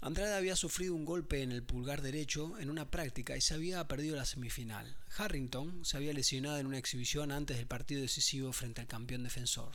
Andrade 0.00 0.34
había 0.34 0.56
sufrido 0.56 0.94
un 0.94 1.04
golpe 1.04 1.42
en 1.42 1.52
el 1.52 1.62
pulgar 1.62 2.02
derecho 2.02 2.58
en 2.58 2.70
una 2.70 2.90
práctica 2.90 3.36
y 3.36 3.40
se 3.40 3.54
había 3.54 3.88
perdido 3.88 4.14
la 4.14 4.26
semifinal. 4.26 4.96
Harrington 5.16 5.84
se 5.84 5.96
había 5.96 6.12
lesionado 6.12 6.58
en 6.58 6.66
una 6.66 6.78
exhibición 6.78 7.32
antes 7.32 7.56
del 7.56 7.66
partido 7.66 8.02
decisivo 8.02 8.52
frente 8.52 8.82
al 8.82 8.86
campeón 8.86 9.24
defensor, 9.24 9.72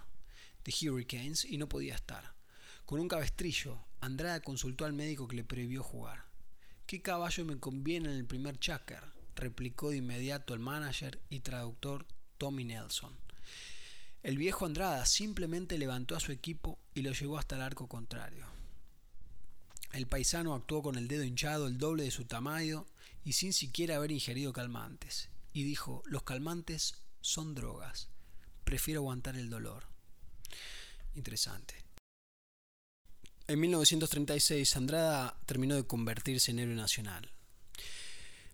de 0.64 0.90
Hurricanes, 0.90 1.44
y 1.46 1.58
no 1.58 1.68
podía 1.68 1.96
estar. 1.96 2.34
Con 2.86 3.00
un 3.00 3.08
cabestrillo, 3.08 3.80
Andrade 4.00 4.42
consultó 4.42 4.86
al 4.86 4.94
médico 4.94 5.28
que 5.28 5.36
le 5.36 5.44
prohibió 5.44 5.84
jugar. 5.84 6.26
¿Qué 6.86 7.02
caballo 7.02 7.46
me 7.46 7.60
conviene 7.60 8.10
en 8.10 8.18
el 8.18 8.26
primer 8.26 8.60
chacker? 8.60 9.04
replicó 9.36 9.90
de 9.90 9.98
inmediato 9.98 10.54
el 10.54 10.60
manager 10.60 11.20
y 11.30 11.40
traductor 11.40 12.06
Tommy 12.38 12.64
Nelson. 12.64 13.16
El 14.24 14.38
viejo 14.38 14.66
Andrada 14.66 15.06
simplemente 15.06 15.78
levantó 15.78 16.16
a 16.16 16.20
su 16.20 16.32
equipo 16.32 16.78
y 16.94 17.02
lo 17.02 17.12
llevó 17.12 17.40
hasta 17.40 17.56
el 17.56 17.62
arco 17.62 17.88
contrario. 17.88 18.61
El 19.94 20.08
paisano 20.08 20.54
actuó 20.54 20.82
con 20.82 20.96
el 20.96 21.08
dedo 21.08 21.24
hinchado 21.24 21.68
el 21.68 21.78
doble 21.78 22.04
de 22.04 22.12
su 22.12 22.26
tamaño 22.26 22.86
y 23.24 23.34
sin 23.34 23.54
siquiera 23.54 23.98
haber 23.98 24.12
ingerido 24.12 24.54
calmantes, 24.54 25.30
y 25.54 25.64
dijo, 25.64 26.02
los 26.06 26.24
calmantes 26.24 26.96
son 27.20 27.54
drogas, 27.54 28.10
prefiero 28.64 29.02
aguantar 29.02 29.36
el 29.36 29.50
dolor. 29.50 29.84
Interesante. 31.16 31.76
En 33.48 33.60
1936, 33.60 34.78
Andrada 34.78 35.38
terminó 35.46 35.76
de 35.76 35.86
convertirse 35.86 36.52
en 36.52 36.60
héroe 36.60 36.76
nacional. 36.76 37.30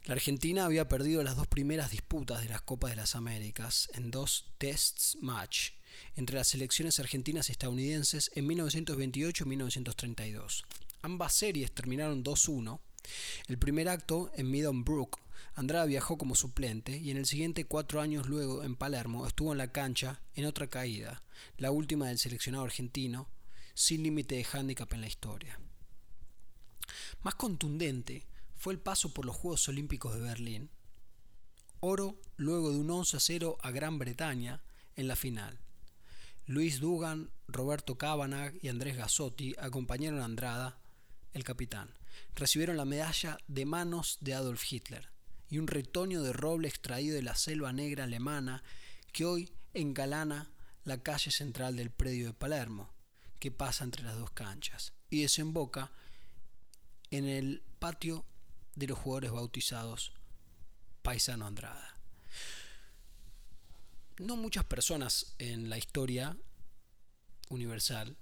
La 0.06 0.13
Argentina 0.13 0.65
había 0.65 0.88
perdido 0.88 1.22
las 1.22 1.36
dos 1.36 1.48
primeras 1.48 1.91
disputas 1.91 2.41
de 2.41 2.50
las 2.50 2.62
Copas 2.62 2.91
de 2.91 2.96
las 2.96 3.15
Américas 3.15 3.89
en 3.94 4.10
dos 4.10 4.53
tests 4.58 5.17
match 5.22 5.72
entre 6.15 6.38
las 6.38 6.48
selecciones 6.48 7.00
argentinas 7.00 7.50
y 7.50 7.51
estadounidenses 7.51 8.32
en 8.34 8.48
1928 8.48 9.44
y 9.44 9.48
1932. 9.48 10.65
Ambas 11.01 11.34
series 11.34 11.72
terminaron 11.72 12.24
2-1. 12.24 12.80
El 13.48 13.58
primer 13.58 13.89
acto 13.89 14.32
en 14.36 14.84
Brook, 14.84 15.20
Andrada 15.56 15.86
viajó 15.86 16.18
como 16.18 16.36
suplente 16.36 16.98
y 16.98 17.10
en 17.12 17.18
el 17.18 17.25
siguiente 17.25 17.66
cuatro 17.66 18.00
años 18.01 18.27
luego 18.27 18.63
en 18.63 18.75
Palermo 18.75 19.25
estuvo 19.25 19.51
en 19.51 19.58
la 19.58 19.72
cancha 19.72 20.22
en 20.36 20.46
otra 20.46 20.68
caída, 20.68 21.24
la 21.58 21.72
última 21.72 22.08
del 22.08 22.20
seleccionado 22.20 22.66
argentino, 22.66 23.27
sin 23.74 24.04
límite 24.04 24.36
de 24.36 24.44
hándicap 24.44 24.94
en 24.94 25.01
la 25.01 25.08
historia. 25.08 25.60
Más 27.24 27.36
contundente 27.36 28.27
fue 28.56 28.74
el 28.74 28.80
paso 28.80 29.13
por 29.13 29.25
los 29.25 29.36
Juegos 29.36 29.68
Olímpicos 29.68 30.13
de 30.13 30.22
Berlín. 30.22 30.70
Oro 31.80 32.20
luego 32.38 32.72
de 32.72 32.77
un 32.77 32.89
11-0 32.89 33.58
a 33.62 33.72
Gran 33.72 34.00
Bretaña 34.00 34.62
en 34.96 35.08
la 35.08 35.16
final. 35.16 35.60
Luis 36.46 36.80
Dugan, 36.80 37.30
Roberto 37.48 37.98
Cavanagh 37.98 38.54
y 38.62 38.70
Andrés 38.70 38.96
Gasotti 38.96 39.56
acompañaron 39.60 40.22
a 40.22 40.25
Andrada 40.25 40.80
el 41.34 41.43
capitán. 41.43 41.96
Recibieron 42.36 42.77
la 42.77 42.86
medalla 42.86 43.38
de 43.48 43.65
manos 43.65 44.17
de 44.22 44.34
Adolf 44.34 44.72
Hitler 44.72 45.10
y 45.50 45.60
un 45.60 45.67
retoño 45.67 46.22
de 46.22 46.34
roble 46.34 46.67
extraído 46.67 47.15
de 47.15 47.22
la 47.22 47.36
selva 47.36 47.74
negra 47.74 48.03
alemana 48.03 48.63
que 49.12 49.25
hoy 49.25 49.51
engalana 49.74 50.51
la 50.84 51.01
calle 51.01 51.31
central 51.31 51.75
del 51.75 51.91
predio 51.91 52.27
de 52.27 52.34
Palermo, 52.34 52.93
que 53.39 53.51
pasa 53.51 53.84
entre 53.84 54.03
las 54.03 54.17
dos 54.17 54.31
canchas 54.31 54.93
y 55.10 55.22
desemboca 55.22 55.91
en 57.12 57.25
el 57.25 57.63
patio 57.79 58.25
de 58.75 58.88
los 58.88 58.98
jugadores 58.98 59.31
bautizados 59.31 60.13
Paisano 61.01 61.46
Andrada. 61.46 62.00
No 64.19 64.36
muchas 64.36 64.65
personas 64.65 65.36
en 65.38 65.69
la 65.69 65.77
historia 65.77 66.36
universal 67.50 68.17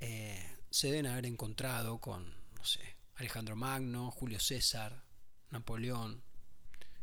eh, 0.00 0.55
se 0.76 0.88
deben 0.88 1.06
haber 1.06 1.24
encontrado 1.24 1.98
con, 2.02 2.34
no 2.54 2.62
sé, 2.62 2.96
Alejandro 3.14 3.56
Magno, 3.56 4.10
Julio 4.10 4.38
César, 4.38 5.04
Napoleón, 5.50 6.22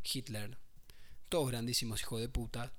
Hitler, 0.04 0.60
todos 1.28 1.48
grandísimos 1.50 2.00
hijos 2.02 2.22
de 2.22 2.30
puta. 2.30 2.72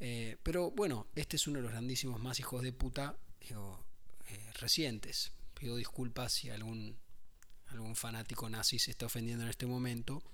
Eh, 0.00 0.36
pero 0.42 0.72
bueno, 0.72 1.06
este 1.14 1.36
es 1.36 1.46
uno 1.46 1.58
de 1.58 1.62
los 1.62 1.70
grandísimos 1.70 2.20
más 2.20 2.40
hijos 2.40 2.60
de 2.64 2.72
puta 2.72 3.16
eh, 3.40 3.54
recientes. 4.54 5.30
Pido 5.54 5.76
disculpas 5.76 6.32
si 6.32 6.50
algún, 6.50 6.98
algún 7.68 7.94
fanático 7.94 8.50
nazi 8.50 8.80
se 8.80 8.90
está 8.90 9.06
ofendiendo 9.06 9.44
en 9.44 9.50
este 9.50 9.66
momento. 9.66 10.24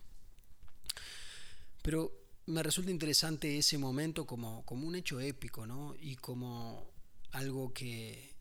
Pero 1.83 2.15
me 2.47 2.63
resulta 2.63 2.91
interesante 2.91 3.59
ese 3.59 3.77
momento 3.77 4.27
como, 4.27 4.65
como 4.65 4.87
un 4.87 4.95
hecho 4.95 5.21
épico, 5.21 5.67
¿no? 5.67 5.95
Y 6.01 6.17
como 6.17 6.91
algo 7.33 7.75
que, 7.75 8.36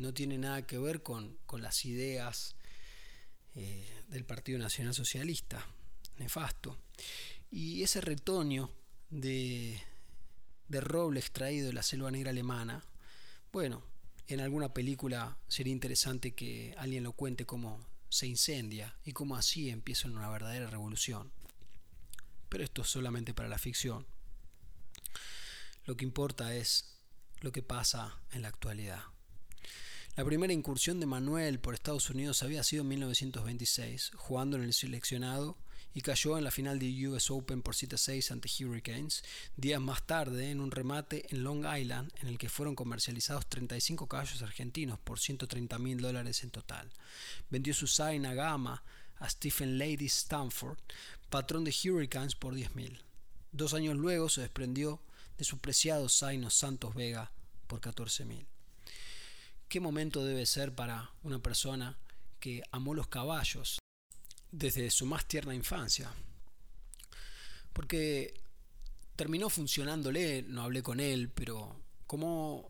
no 0.00 0.14
tiene 0.14 0.38
nada 0.38 0.66
que 0.66 0.78
ver 0.78 1.02
con, 1.02 1.38
las 1.58 1.84
ideas 1.84 2.56
eh, 3.54 4.02
del 4.08 4.24
Partido 4.24 4.58
Nacional 4.58 4.94
Socialista, 4.94 5.66
nefasto. 6.16 6.78
Y 7.50 7.82
ese 7.82 8.00
retoño 8.00 8.70
de, 9.10 9.80
de 10.68 10.80
roble 10.80 11.20
extraído 11.20 11.66
de 11.66 11.72
la 11.72 11.82
selva 11.82 12.10
negra 12.10 12.30
alemana, 12.30 12.84
bueno, 13.52 13.82
en 14.26 14.40
alguna 14.40 14.72
película 14.72 15.36
sería 15.48 15.72
interesante 15.72 16.32
que 16.32 16.74
alguien 16.78 17.02
lo 17.02 17.12
cuente 17.12 17.44
cómo 17.44 17.84
se 18.08 18.26
incendia 18.26 18.96
y 19.04 19.12
cómo 19.12 19.36
así 19.36 19.70
empieza 19.70 20.08
una 20.08 20.28
verdadera 20.28 20.68
revolución. 20.68 21.32
Pero 22.48 22.64
esto 22.64 22.82
es 22.82 22.88
solamente 22.88 23.34
para 23.34 23.48
la 23.48 23.58
ficción. 23.58 24.06
Lo 25.84 25.96
que 25.96 26.04
importa 26.04 26.54
es 26.54 26.96
lo 27.40 27.52
que 27.52 27.62
pasa 27.62 28.20
en 28.32 28.42
la 28.42 28.48
actualidad. 28.48 29.02
La 30.16 30.24
primera 30.24 30.52
incursión 30.52 30.98
de 30.98 31.06
Manuel 31.06 31.60
por 31.60 31.72
Estados 31.72 32.10
Unidos 32.10 32.42
había 32.42 32.64
sido 32.64 32.82
en 32.82 32.88
1926, 32.88 34.10
jugando 34.16 34.56
en 34.56 34.64
el 34.64 34.74
seleccionado 34.74 35.56
y 35.94 36.00
cayó 36.00 36.36
en 36.36 36.44
la 36.44 36.50
final 36.50 36.80
de 36.80 37.08
US 37.08 37.30
Open 37.30 37.62
por 37.62 37.74
7-6 37.74 38.32
ante 38.32 38.50
Hurricanes. 38.64 39.22
Días 39.56 39.80
más 39.80 40.04
tarde, 40.06 40.50
en 40.50 40.60
un 40.60 40.72
remate 40.72 41.26
en 41.30 41.44
Long 41.44 41.64
Island, 41.64 42.12
en 42.20 42.28
el 42.28 42.38
que 42.38 42.48
fueron 42.48 42.74
comercializados 42.74 43.46
35 43.46 44.08
caballos 44.08 44.42
argentinos 44.42 44.98
por 44.98 45.20
130 45.20 45.78
mil 45.78 46.00
dólares 46.00 46.42
en 46.42 46.50
total. 46.50 46.90
Vendió 47.48 47.72
su 47.72 47.86
Zaina 47.86 48.34
Gama 48.34 48.82
a 49.16 49.30
Stephen 49.30 49.78
Lady 49.78 50.06
Stanford, 50.06 50.78
patrón 51.30 51.64
de 51.64 51.74
Hurricanes, 51.84 52.34
por 52.34 52.54
10 52.54 52.74
mil. 52.74 53.00
Dos 53.52 53.74
años 53.74 53.96
luego 53.96 54.28
se 54.28 54.40
desprendió 54.40 55.00
de 55.38 55.44
su 55.44 55.58
preciado 55.58 56.08
Zaino 56.08 56.50
Santos 56.50 56.94
Vega 56.94 57.30
por 57.68 57.80
14 57.80 58.24
mil. 58.24 58.49
¿Qué 59.70 59.78
momento 59.78 60.24
debe 60.24 60.46
ser 60.46 60.74
para 60.74 61.12
una 61.22 61.38
persona 61.38 61.96
que 62.40 62.62
amó 62.72 62.92
los 62.92 63.06
caballos 63.06 63.78
desde 64.50 64.90
su 64.90 65.06
más 65.06 65.26
tierna 65.26 65.54
infancia. 65.54 66.12
Porque 67.72 68.34
terminó 69.14 69.48
funcionándole, 69.48 70.42
no 70.42 70.62
hablé 70.62 70.82
con 70.82 70.98
él, 70.98 71.30
pero 71.30 71.80
como 72.08 72.68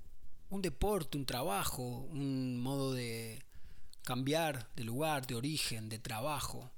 un 0.50 0.60
deporte, 0.60 1.16
un 1.16 1.24
trabajo, 1.24 1.82
un 1.82 2.60
modo 2.60 2.92
de 2.92 3.42
cambiar 4.02 4.68
de 4.76 4.84
lugar, 4.84 5.26
de 5.26 5.36
origen, 5.36 5.88
de 5.88 5.98
trabajo, 5.98 6.70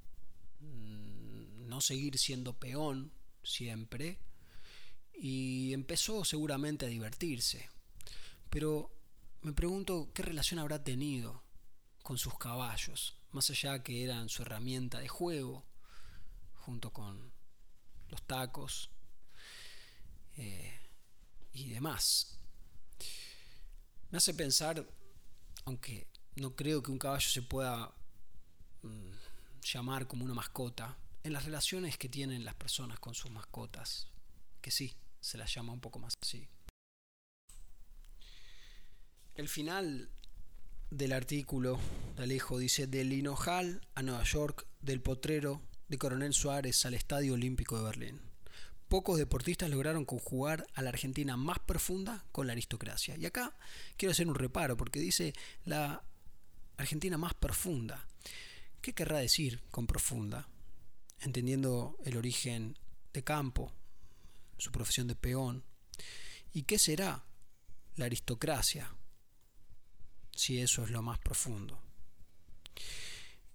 mm, 0.61 1.69
no 1.69 1.81
seguir 1.81 2.17
siendo 2.17 2.53
peón 2.53 3.11
siempre, 3.43 4.19
y 5.15 5.73
empezó 5.73 6.25
seguramente 6.25 6.87
a 6.87 6.91
divertirse. 6.91 7.69
Pero 8.51 8.93
me 9.43 9.53
pregunto 9.53 10.11
qué 10.15 10.23
relación 10.23 10.61
habrá 10.61 10.83
tenido 10.83 11.43
con 12.03 12.17
sus 12.17 12.39
caballos, 12.39 13.17
más 13.33 13.51
allá 13.51 13.83
que 13.83 14.05
eran 14.05 14.29
su 14.29 14.43
herramienta 14.43 15.01
de 15.01 15.09
juego, 15.09 15.65
junto 16.55 16.93
con 16.93 17.33
los 18.09 18.23
tacos 18.23 18.91
eh, 20.37 20.79
y 21.53 21.71
demás. 21.71 22.39
Me 24.11 24.19
hace 24.19 24.35
pensar, 24.35 24.87
aunque 25.65 26.07
no 26.37 26.55
creo 26.55 26.83
que 26.83 26.93
un 26.93 26.99
caballo 26.99 27.29
se 27.29 27.43
pueda 27.43 27.93
mm, 28.83 29.11
llamar 29.63 30.07
como 30.07 30.25
una 30.25 30.35
mascota, 30.35 30.97
en 31.25 31.33
las 31.33 31.45
relaciones 31.45 31.99
que 31.99 32.09
tienen 32.09 32.45
las 32.45 32.55
personas 32.55 32.99
con 32.99 33.15
sus 33.15 33.31
mascotas, 33.31 34.09
que 34.61 34.71
sí, 34.71 34.95
se 35.21 35.39
las 35.39 35.53
llama 35.55 35.73
un 35.73 35.81
poco 35.81 35.99
más 35.99 36.15
así. 36.21 36.49
El 39.35 39.49
final 39.49 40.11
del 40.91 41.15
artículo 41.15 41.81
de 42.17 42.25
Alejo 42.25 42.59
dice 42.59 42.87
del 42.87 43.15
Hinojal 43.15 43.81
a 43.95 44.03
Nueva 44.03 44.25
York, 44.25 44.67
del 44.83 45.01
potrero 45.01 45.63
de 45.89 45.97
Coronel 45.97 46.35
Suárez 46.35 46.85
al 46.85 46.93
Estadio 46.93 47.33
Olímpico 47.33 47.79
de 47.79 47.85
Berlín. 47.85 48.21
Pocos 48.89 49.17
deportistas 49.17 49.71
lograron 49.71 50.05
conjugar 50.05 50.67
a 50.75 50.83
la 50.83 50.91
Argentina 50.91 51.39
más 51.39 51.59
profunda 51.61 52.27
con 52.31 52.47
la 52.47 52.53
aristocracia. 52.53 53.17
Y 53.17 53.25
acá 53.25 53.57
quiero 53.97 54.13
hacer 54.13 54.29
un 54.29 54.35
reparo 54.35 54.77
porque 54.77 55.01
dice 55.01 55.33
la 55.65 56.05
Argentina 56.77 57.17
más 57.17 57.33
profunda. 57.33 58.07
¿Qué 58.83 58.93
querrá 58.93 59.17
decir 59.17 59.63
con 59.71 59.87
profunda? 59.87 60.47
Entendiendo 61.21 61.97
el 62.05 62.19
origen 62.19 62.79
de 63.15 63.25
campo, 63.25 63.73
su 64.59 64.71
profesión 64.71 65.07
de 65.07 65.17
peón. 65.17 65.65
¿Y 66.53 66.65
qué 66.65 66.79
será 66.79 67.25
la 67.97 68.05
aristocracia? 68.05 68.95
Si 70.43 70.61
eso 70.61 70.83
es 70.83 70.91
lo 70.91 71.03
más 71.03 71.21
profundo. 71.21 71.79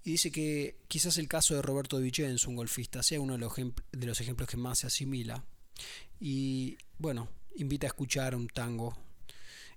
Y 0.05 0.11
dice 0.11 0.31
que 0.31 0.77
quizás 0.87 1.17
el 1.17 1.27
caso 1.27 1.53
de 1.53 1.61
Roberto 1.61 1.99
Vicenzo, 1.99 2.49
un 2.49 2.55
golfista, 2.55 3.03
sea 3.03 3.19
uno 3.19 3.33
de 3.33 3.39
los, 3.39 3.53
de 3.55 4.07
los 4.07 4.21
ejemplos 4.21 4.47
que 4.47 4.55
más 4.55 4.79
se 4.79 4.87
asimila. 4.87 5.43
Y 6.21 6.77
bueno, 6.97 7.27
invita 7.57 7.87
a 7.87 7.89
escuchar 7.89 8.35
un 8.35 8.47
tango 8.47 8.97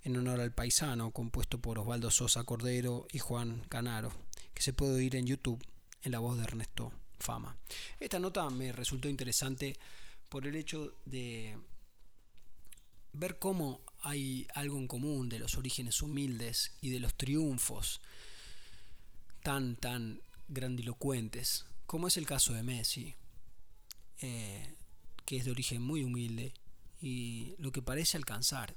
en 0.05 0.17
honor 0.17 0.41
al 0.41 0.55
paisano, 0.55 1.11
compuesto 1.11 1.61
por 1.61 1.81
Osvaldo 1.81 2.13
Sosa 2.13 2.45
Cordero 2.45 3.09
y 3.13 3.19
Juan 3.19 3.65
Canaro, 3.69 4.13
que 4.55 4.63
se 4.63 4.73
puede 4.73 4.95
oír 4.95 5.17
en 5.17 5.27
YouTube 5.27 5.67
en 6.03 6.13
la 6.13 6.21
voz 6.21 6.39
de 6.39 6.45
Ernesto 6.45 6.93
Fama. 7.19 7.59
Esta 7.99 8.21
nota 8.21 8.49
me 8.51 8.71
resultó 8.71 9.09
interesante 9.09 9.77
por 10.29 10.47
el 10.47 10.55
hecho 10.55 10.95
de 11.07 11.59
ver 13.13 13.41
cómo 13.41 13.81
hay 14.03 14.47
algo 14.55 14.79
en 14.79 14.87
común 14.87 15.29
de 15.29 15.39
los 15.39 15.57
orígenes 15.57 16.03
humildes 16.03 16.73
y 16.81 16.91
de 16.91 17.01
los 17.01 17.15
triunfos 17.15 18.01
tan, 19.43 19.77
tan 19.77 20.21
grandilocuentes, 20.49 21.67
como 21.87 22.09
es 22.09 22.17
el 22.17 22.27
caso 22.27 22.53
de 22.53 22.63
Messi, 22.63 23.15
eh, 24.21 24.75
que 25.25 25.37
es 25.37 25.45
de 25.45 25.51
origen 25.51 25.83
muy 25.83 26.03
humilde 26.03 26.53
y 27.01 27.55
lo 27.59 27.73
que 27.73 27.83
parece 27.83 28.17
alcanzar. 28.17 28.77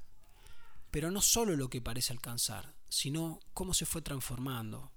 Pero 0.92 1.10
no 1.10 1.22
solo 1.22 1.56
lo 1.56 1.70
que 1.70 1.82
parece 1.82 2.14
alcanzar, 2.14 2.74
sino 2.90 3.40
cómo 3.54 3.74
se 3.74 3.86
fue 3.86 4.02
transformando. 4.02 4.92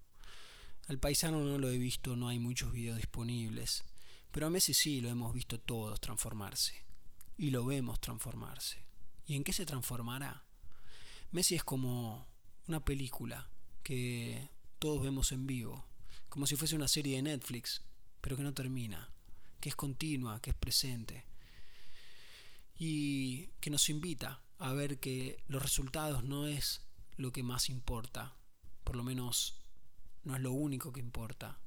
Al 0.89 0.99
paisano 0.99 1.41
no 1.41 1.59
lo 1.59 1.71
he 1.71 1.79
visto, 1.79 2.15
no 2.15 2.29
hay 2.29 2.39
muchos 2.39 2.73
videos 2.73 2.99
disponibles, 2.99 3.85
pero 4.31 4.47
a 4.47 4.51
Messi 4.51 4.75
sí 4.75 5.01
lo 5.01 5.09
hemos 5.09 5.33
visto 5.33 5.59
todos 5.59 6.01
transformarse. 6.01 6.75
Y 7.39 7.51
lo 7.51 7.65
vemos 7.65 8.01
transformarse. 8.01 8.79
¿Y 9.27 9.35
en 9.35 9.45
qué 9.45 9.53
se 9.53 9.67
transformará? 9.67 10.45
Messi 11.33 11.57
es 11.57 11.65
como 11.65 12.27
una 12.69 12.85
película 12.85 13.49
que 13.83 14.49
todos 14.79 15.03
vemos 15.03 15.33
en 15.33 15.47
vivo, 15.47 15.85
como 16.29 16.47
si 16.47 16.57
fuese 16.57 16.77
una 16.77 16.89
serie 16.89 17.17
de 17.17 17.23
Netflix, 17.23 17.83
pero 18.21 18.37
que 18.37 18.43
no 18.43 18.55
termina, 18.55 19.11
que 19.61 19.69
es 19.69 19.77
continua, 19.77 20.41
que 20.41 20.51
es 20.51 20.57
presente 20.57 21.25
y 22.79 23.47
que 23.61 23.71
nos 23.71 23.89
invita 23.89 24.43
a 24.59 24.73
ver 24.73 24.99
que 24.99 25.43
los 25.49 25.63
resultados 25.63 26.25
no 26.25 26.47
es 26.47 26.83
lo 27.17 27.33
que 27.33 27.43
más 27.43 27.69
importa, 27.69 28.37
por 28.85 28.97
lo 28.97 29.03
menos 29.03 29.61
no 30.25 30.37
es 30.37 30.43
lo 30.43 30.53
único 30.53 30.93
que 30.93 31.01
importa, 31.01 31.59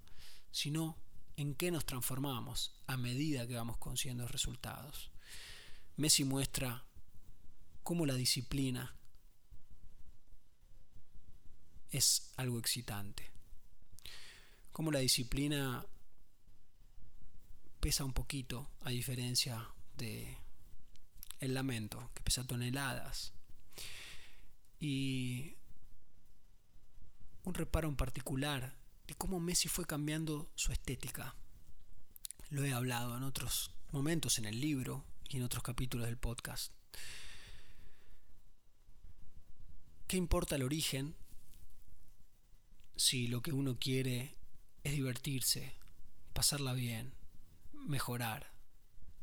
sino 0.52 0.98
en 1.36 1.56
qué 1.56 1.72
nos 1.72 1.86
transformamos 1.86 2.74
a 2.88 2.98
medida 2.98 3.48
que 3.48 3.56
vamos 3.56 3.78
consiguiendo 3.78 4.28
resultados. 4.28 5.12
Messi 5.96 6.24
muestra 6.24 6.86
cómo 7.90 8.06
la 8.06 8.14
disciplina 8.14 8.96
es 11.90 12.32
algo 12.36 12.60
excitante. 12.60 13.32
Cómo 14.72 14.92
la 14.92 15.00
disciplina 15.00 15.84
pesa 17.80 18.06
un 18.06 18.14
poquito 18.14 18.70
a 18.82 18.92
diferencia 18.92 19.68
de 19.98 20.38
el 21.40 21.56
lamento, 21.56 22.12
que 22.14 22.22
pesa 22.22 22.44
toneladas. 22.44 23.34
Y 24.80 25.56
un 27.44 27.56
reparo 27.56 27.90
en 27.90 27.96
particular 27.96 28.78
de 29.08 29.16
cómo 29.16 29.40
Messi 29.40 29.68
fue 29.68 29.86
cambiando 29.86 30.52
su 30.54 30.72
estética. 30.72 31.36
Lo 32.52 32.64
he 32.64 32.72
hablado 32.72 33.18
en 33.18 33.24
otros 33.24 33.72
momentos 33.90 34.38
en 34.38 34.46
el 34.46 34.62
libro 34.62 35.08
y 35.28 35.38
en 35.38 35.44
otros 35.44 35.64
capítulos 35.64 36.06
del 36.06 36.20
podcast. 36.20 36.72
¿Qué 40.10 40.18
importa 40.18 40.56
el 40.56 40.64
origen 40.64 41.16
si 42.96 43.28
lo 43.28 43.44
que 43.44 43.54
uno 43.54 43.78
quiere 43.78 44.36
es 44.84 44.94
divertirse, 44.94 45.76
pasarla 46.34 46.74
bien, 46.74 47.14
mejorar, 47.74 48.52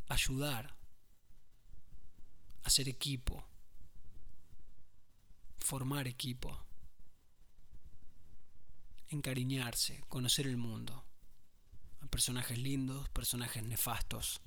ayudar, 0.07 0.77
hacer 2.63 2.89
equipo, 2.89 3.45
formar 5.59 6.07
equipo, 6.07 6.57
encariñarse, 9.09 10.05
conocer 10.09 10.47
el 10.47 10.57
mundo, 10.57 11.05
personajes 12.11 12.59
lindos, 12.59 13.09
personajes 13.09 13.65
nefastos, 13.65 14.41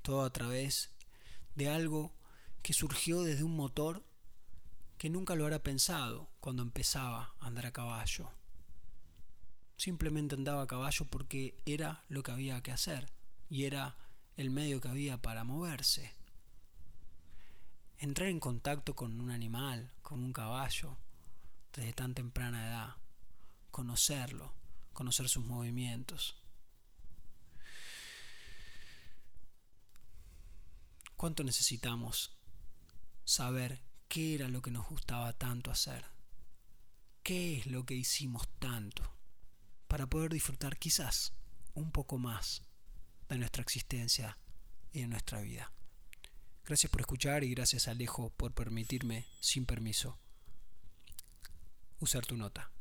todo 0.00 0.24
a 0.24 0.32
través 0.32 0.88
de 1.54 1.68
algo 1.68 2.14
que 2.62 2.72
surgió 2.72 3.22
desde 3.24 3.44
un 3.44 3.56
motor 3.56 4.02
que 5.00 5.08
nunca 5.08 5.34
lo 5.34 5.44
habrá 5.44 5.62
pensado 5.62 6.28
cuando 6.40 6.60
empezaba 6.60 7.34
a 7.40 7.46
andar 7.46 7.64
a 7.64 7.72
caballo. 7.72 8.30
Simplemente 9.78 10.34
andaba 10.34 10.60
a 10.60 10.66
caballo 10.66 11.06
porque 11.06 11.58
era 11.64 12.04
lo 12.10 12.22
que 12.22 12.32
había 12.32 12.62
que 12.62 12.70
hacer 12.70 13.10
y 13.48 13.64
era 13.64 13.96
el 14.36 14.50
medio 14.50 14.78
que 14.78 14.88
había 14.88 15.16
para 15.16 15.42
moverse. 15.42 16.14
Entrar 17.96 18.28
en 18.28 18.40
contacto 18.40 18.94
con 18.94 19.18
un 19.22 19.30
animal, 19.30 19.90
con 20.02 20.22
un 20.22 20.34
caballo, 20.34 20.98
desde 21.72 21.94
tan 21.94 22.12
temprana 22.12 22.68
edad, 22.68 22.96
conocerlo, 23.70 24.52
conocer 24.92 25.30
sus 25.30 25.46
movimientos. 25.46 26.36
¿Cuánto 31.16 31.42
necesitamos 31.42 32.36
saber 33.24 33.89
qué 34.10 34.34
era 34.34 34.48
lo 34.48 34.60
que 34.60 34.72
nos 34.72 34.88
gustaba 34.88 35.32
tanto 35.32 35.70
hacer, 35.70 36.04
qué 37.22 37.58
es 37.58 37.66
lo 37.66 37.86
que 37.86 37.94
hicimos 37.94 38.48
tanto, 38.58 39.08
para 39.86 40.08
poder 40.08 40.32
disfrutar 40.32 40.78
quizás 40.78 41.32
un 41.74 41.92
poco 41.92 42.18
más 42.18 42.64
de 43.28 43.38
nuestra 43.38 43.62
existencia 43.62 44.36
y 44.92 45.02
de 45.02 45.06
nuestra 45.06 45.40
vida. 45.40 45.72
Gracias 46.64 46.90
por 46.90 47.02
escuchar 47.02 47.44
y 47.44 47.50
gracias 47.54 47.86
Alejo 47.86 48.30
por 48.30 48.52
permitirme, 48.52 49.26
sin 49.38 49.64
permiso, 49.64 50.18
usar 52.00 52.26
tu 52.26 52.36
nota. 52.36 52.72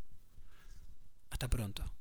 Hasta 1.29 1.47
pronto. 1.47 1.98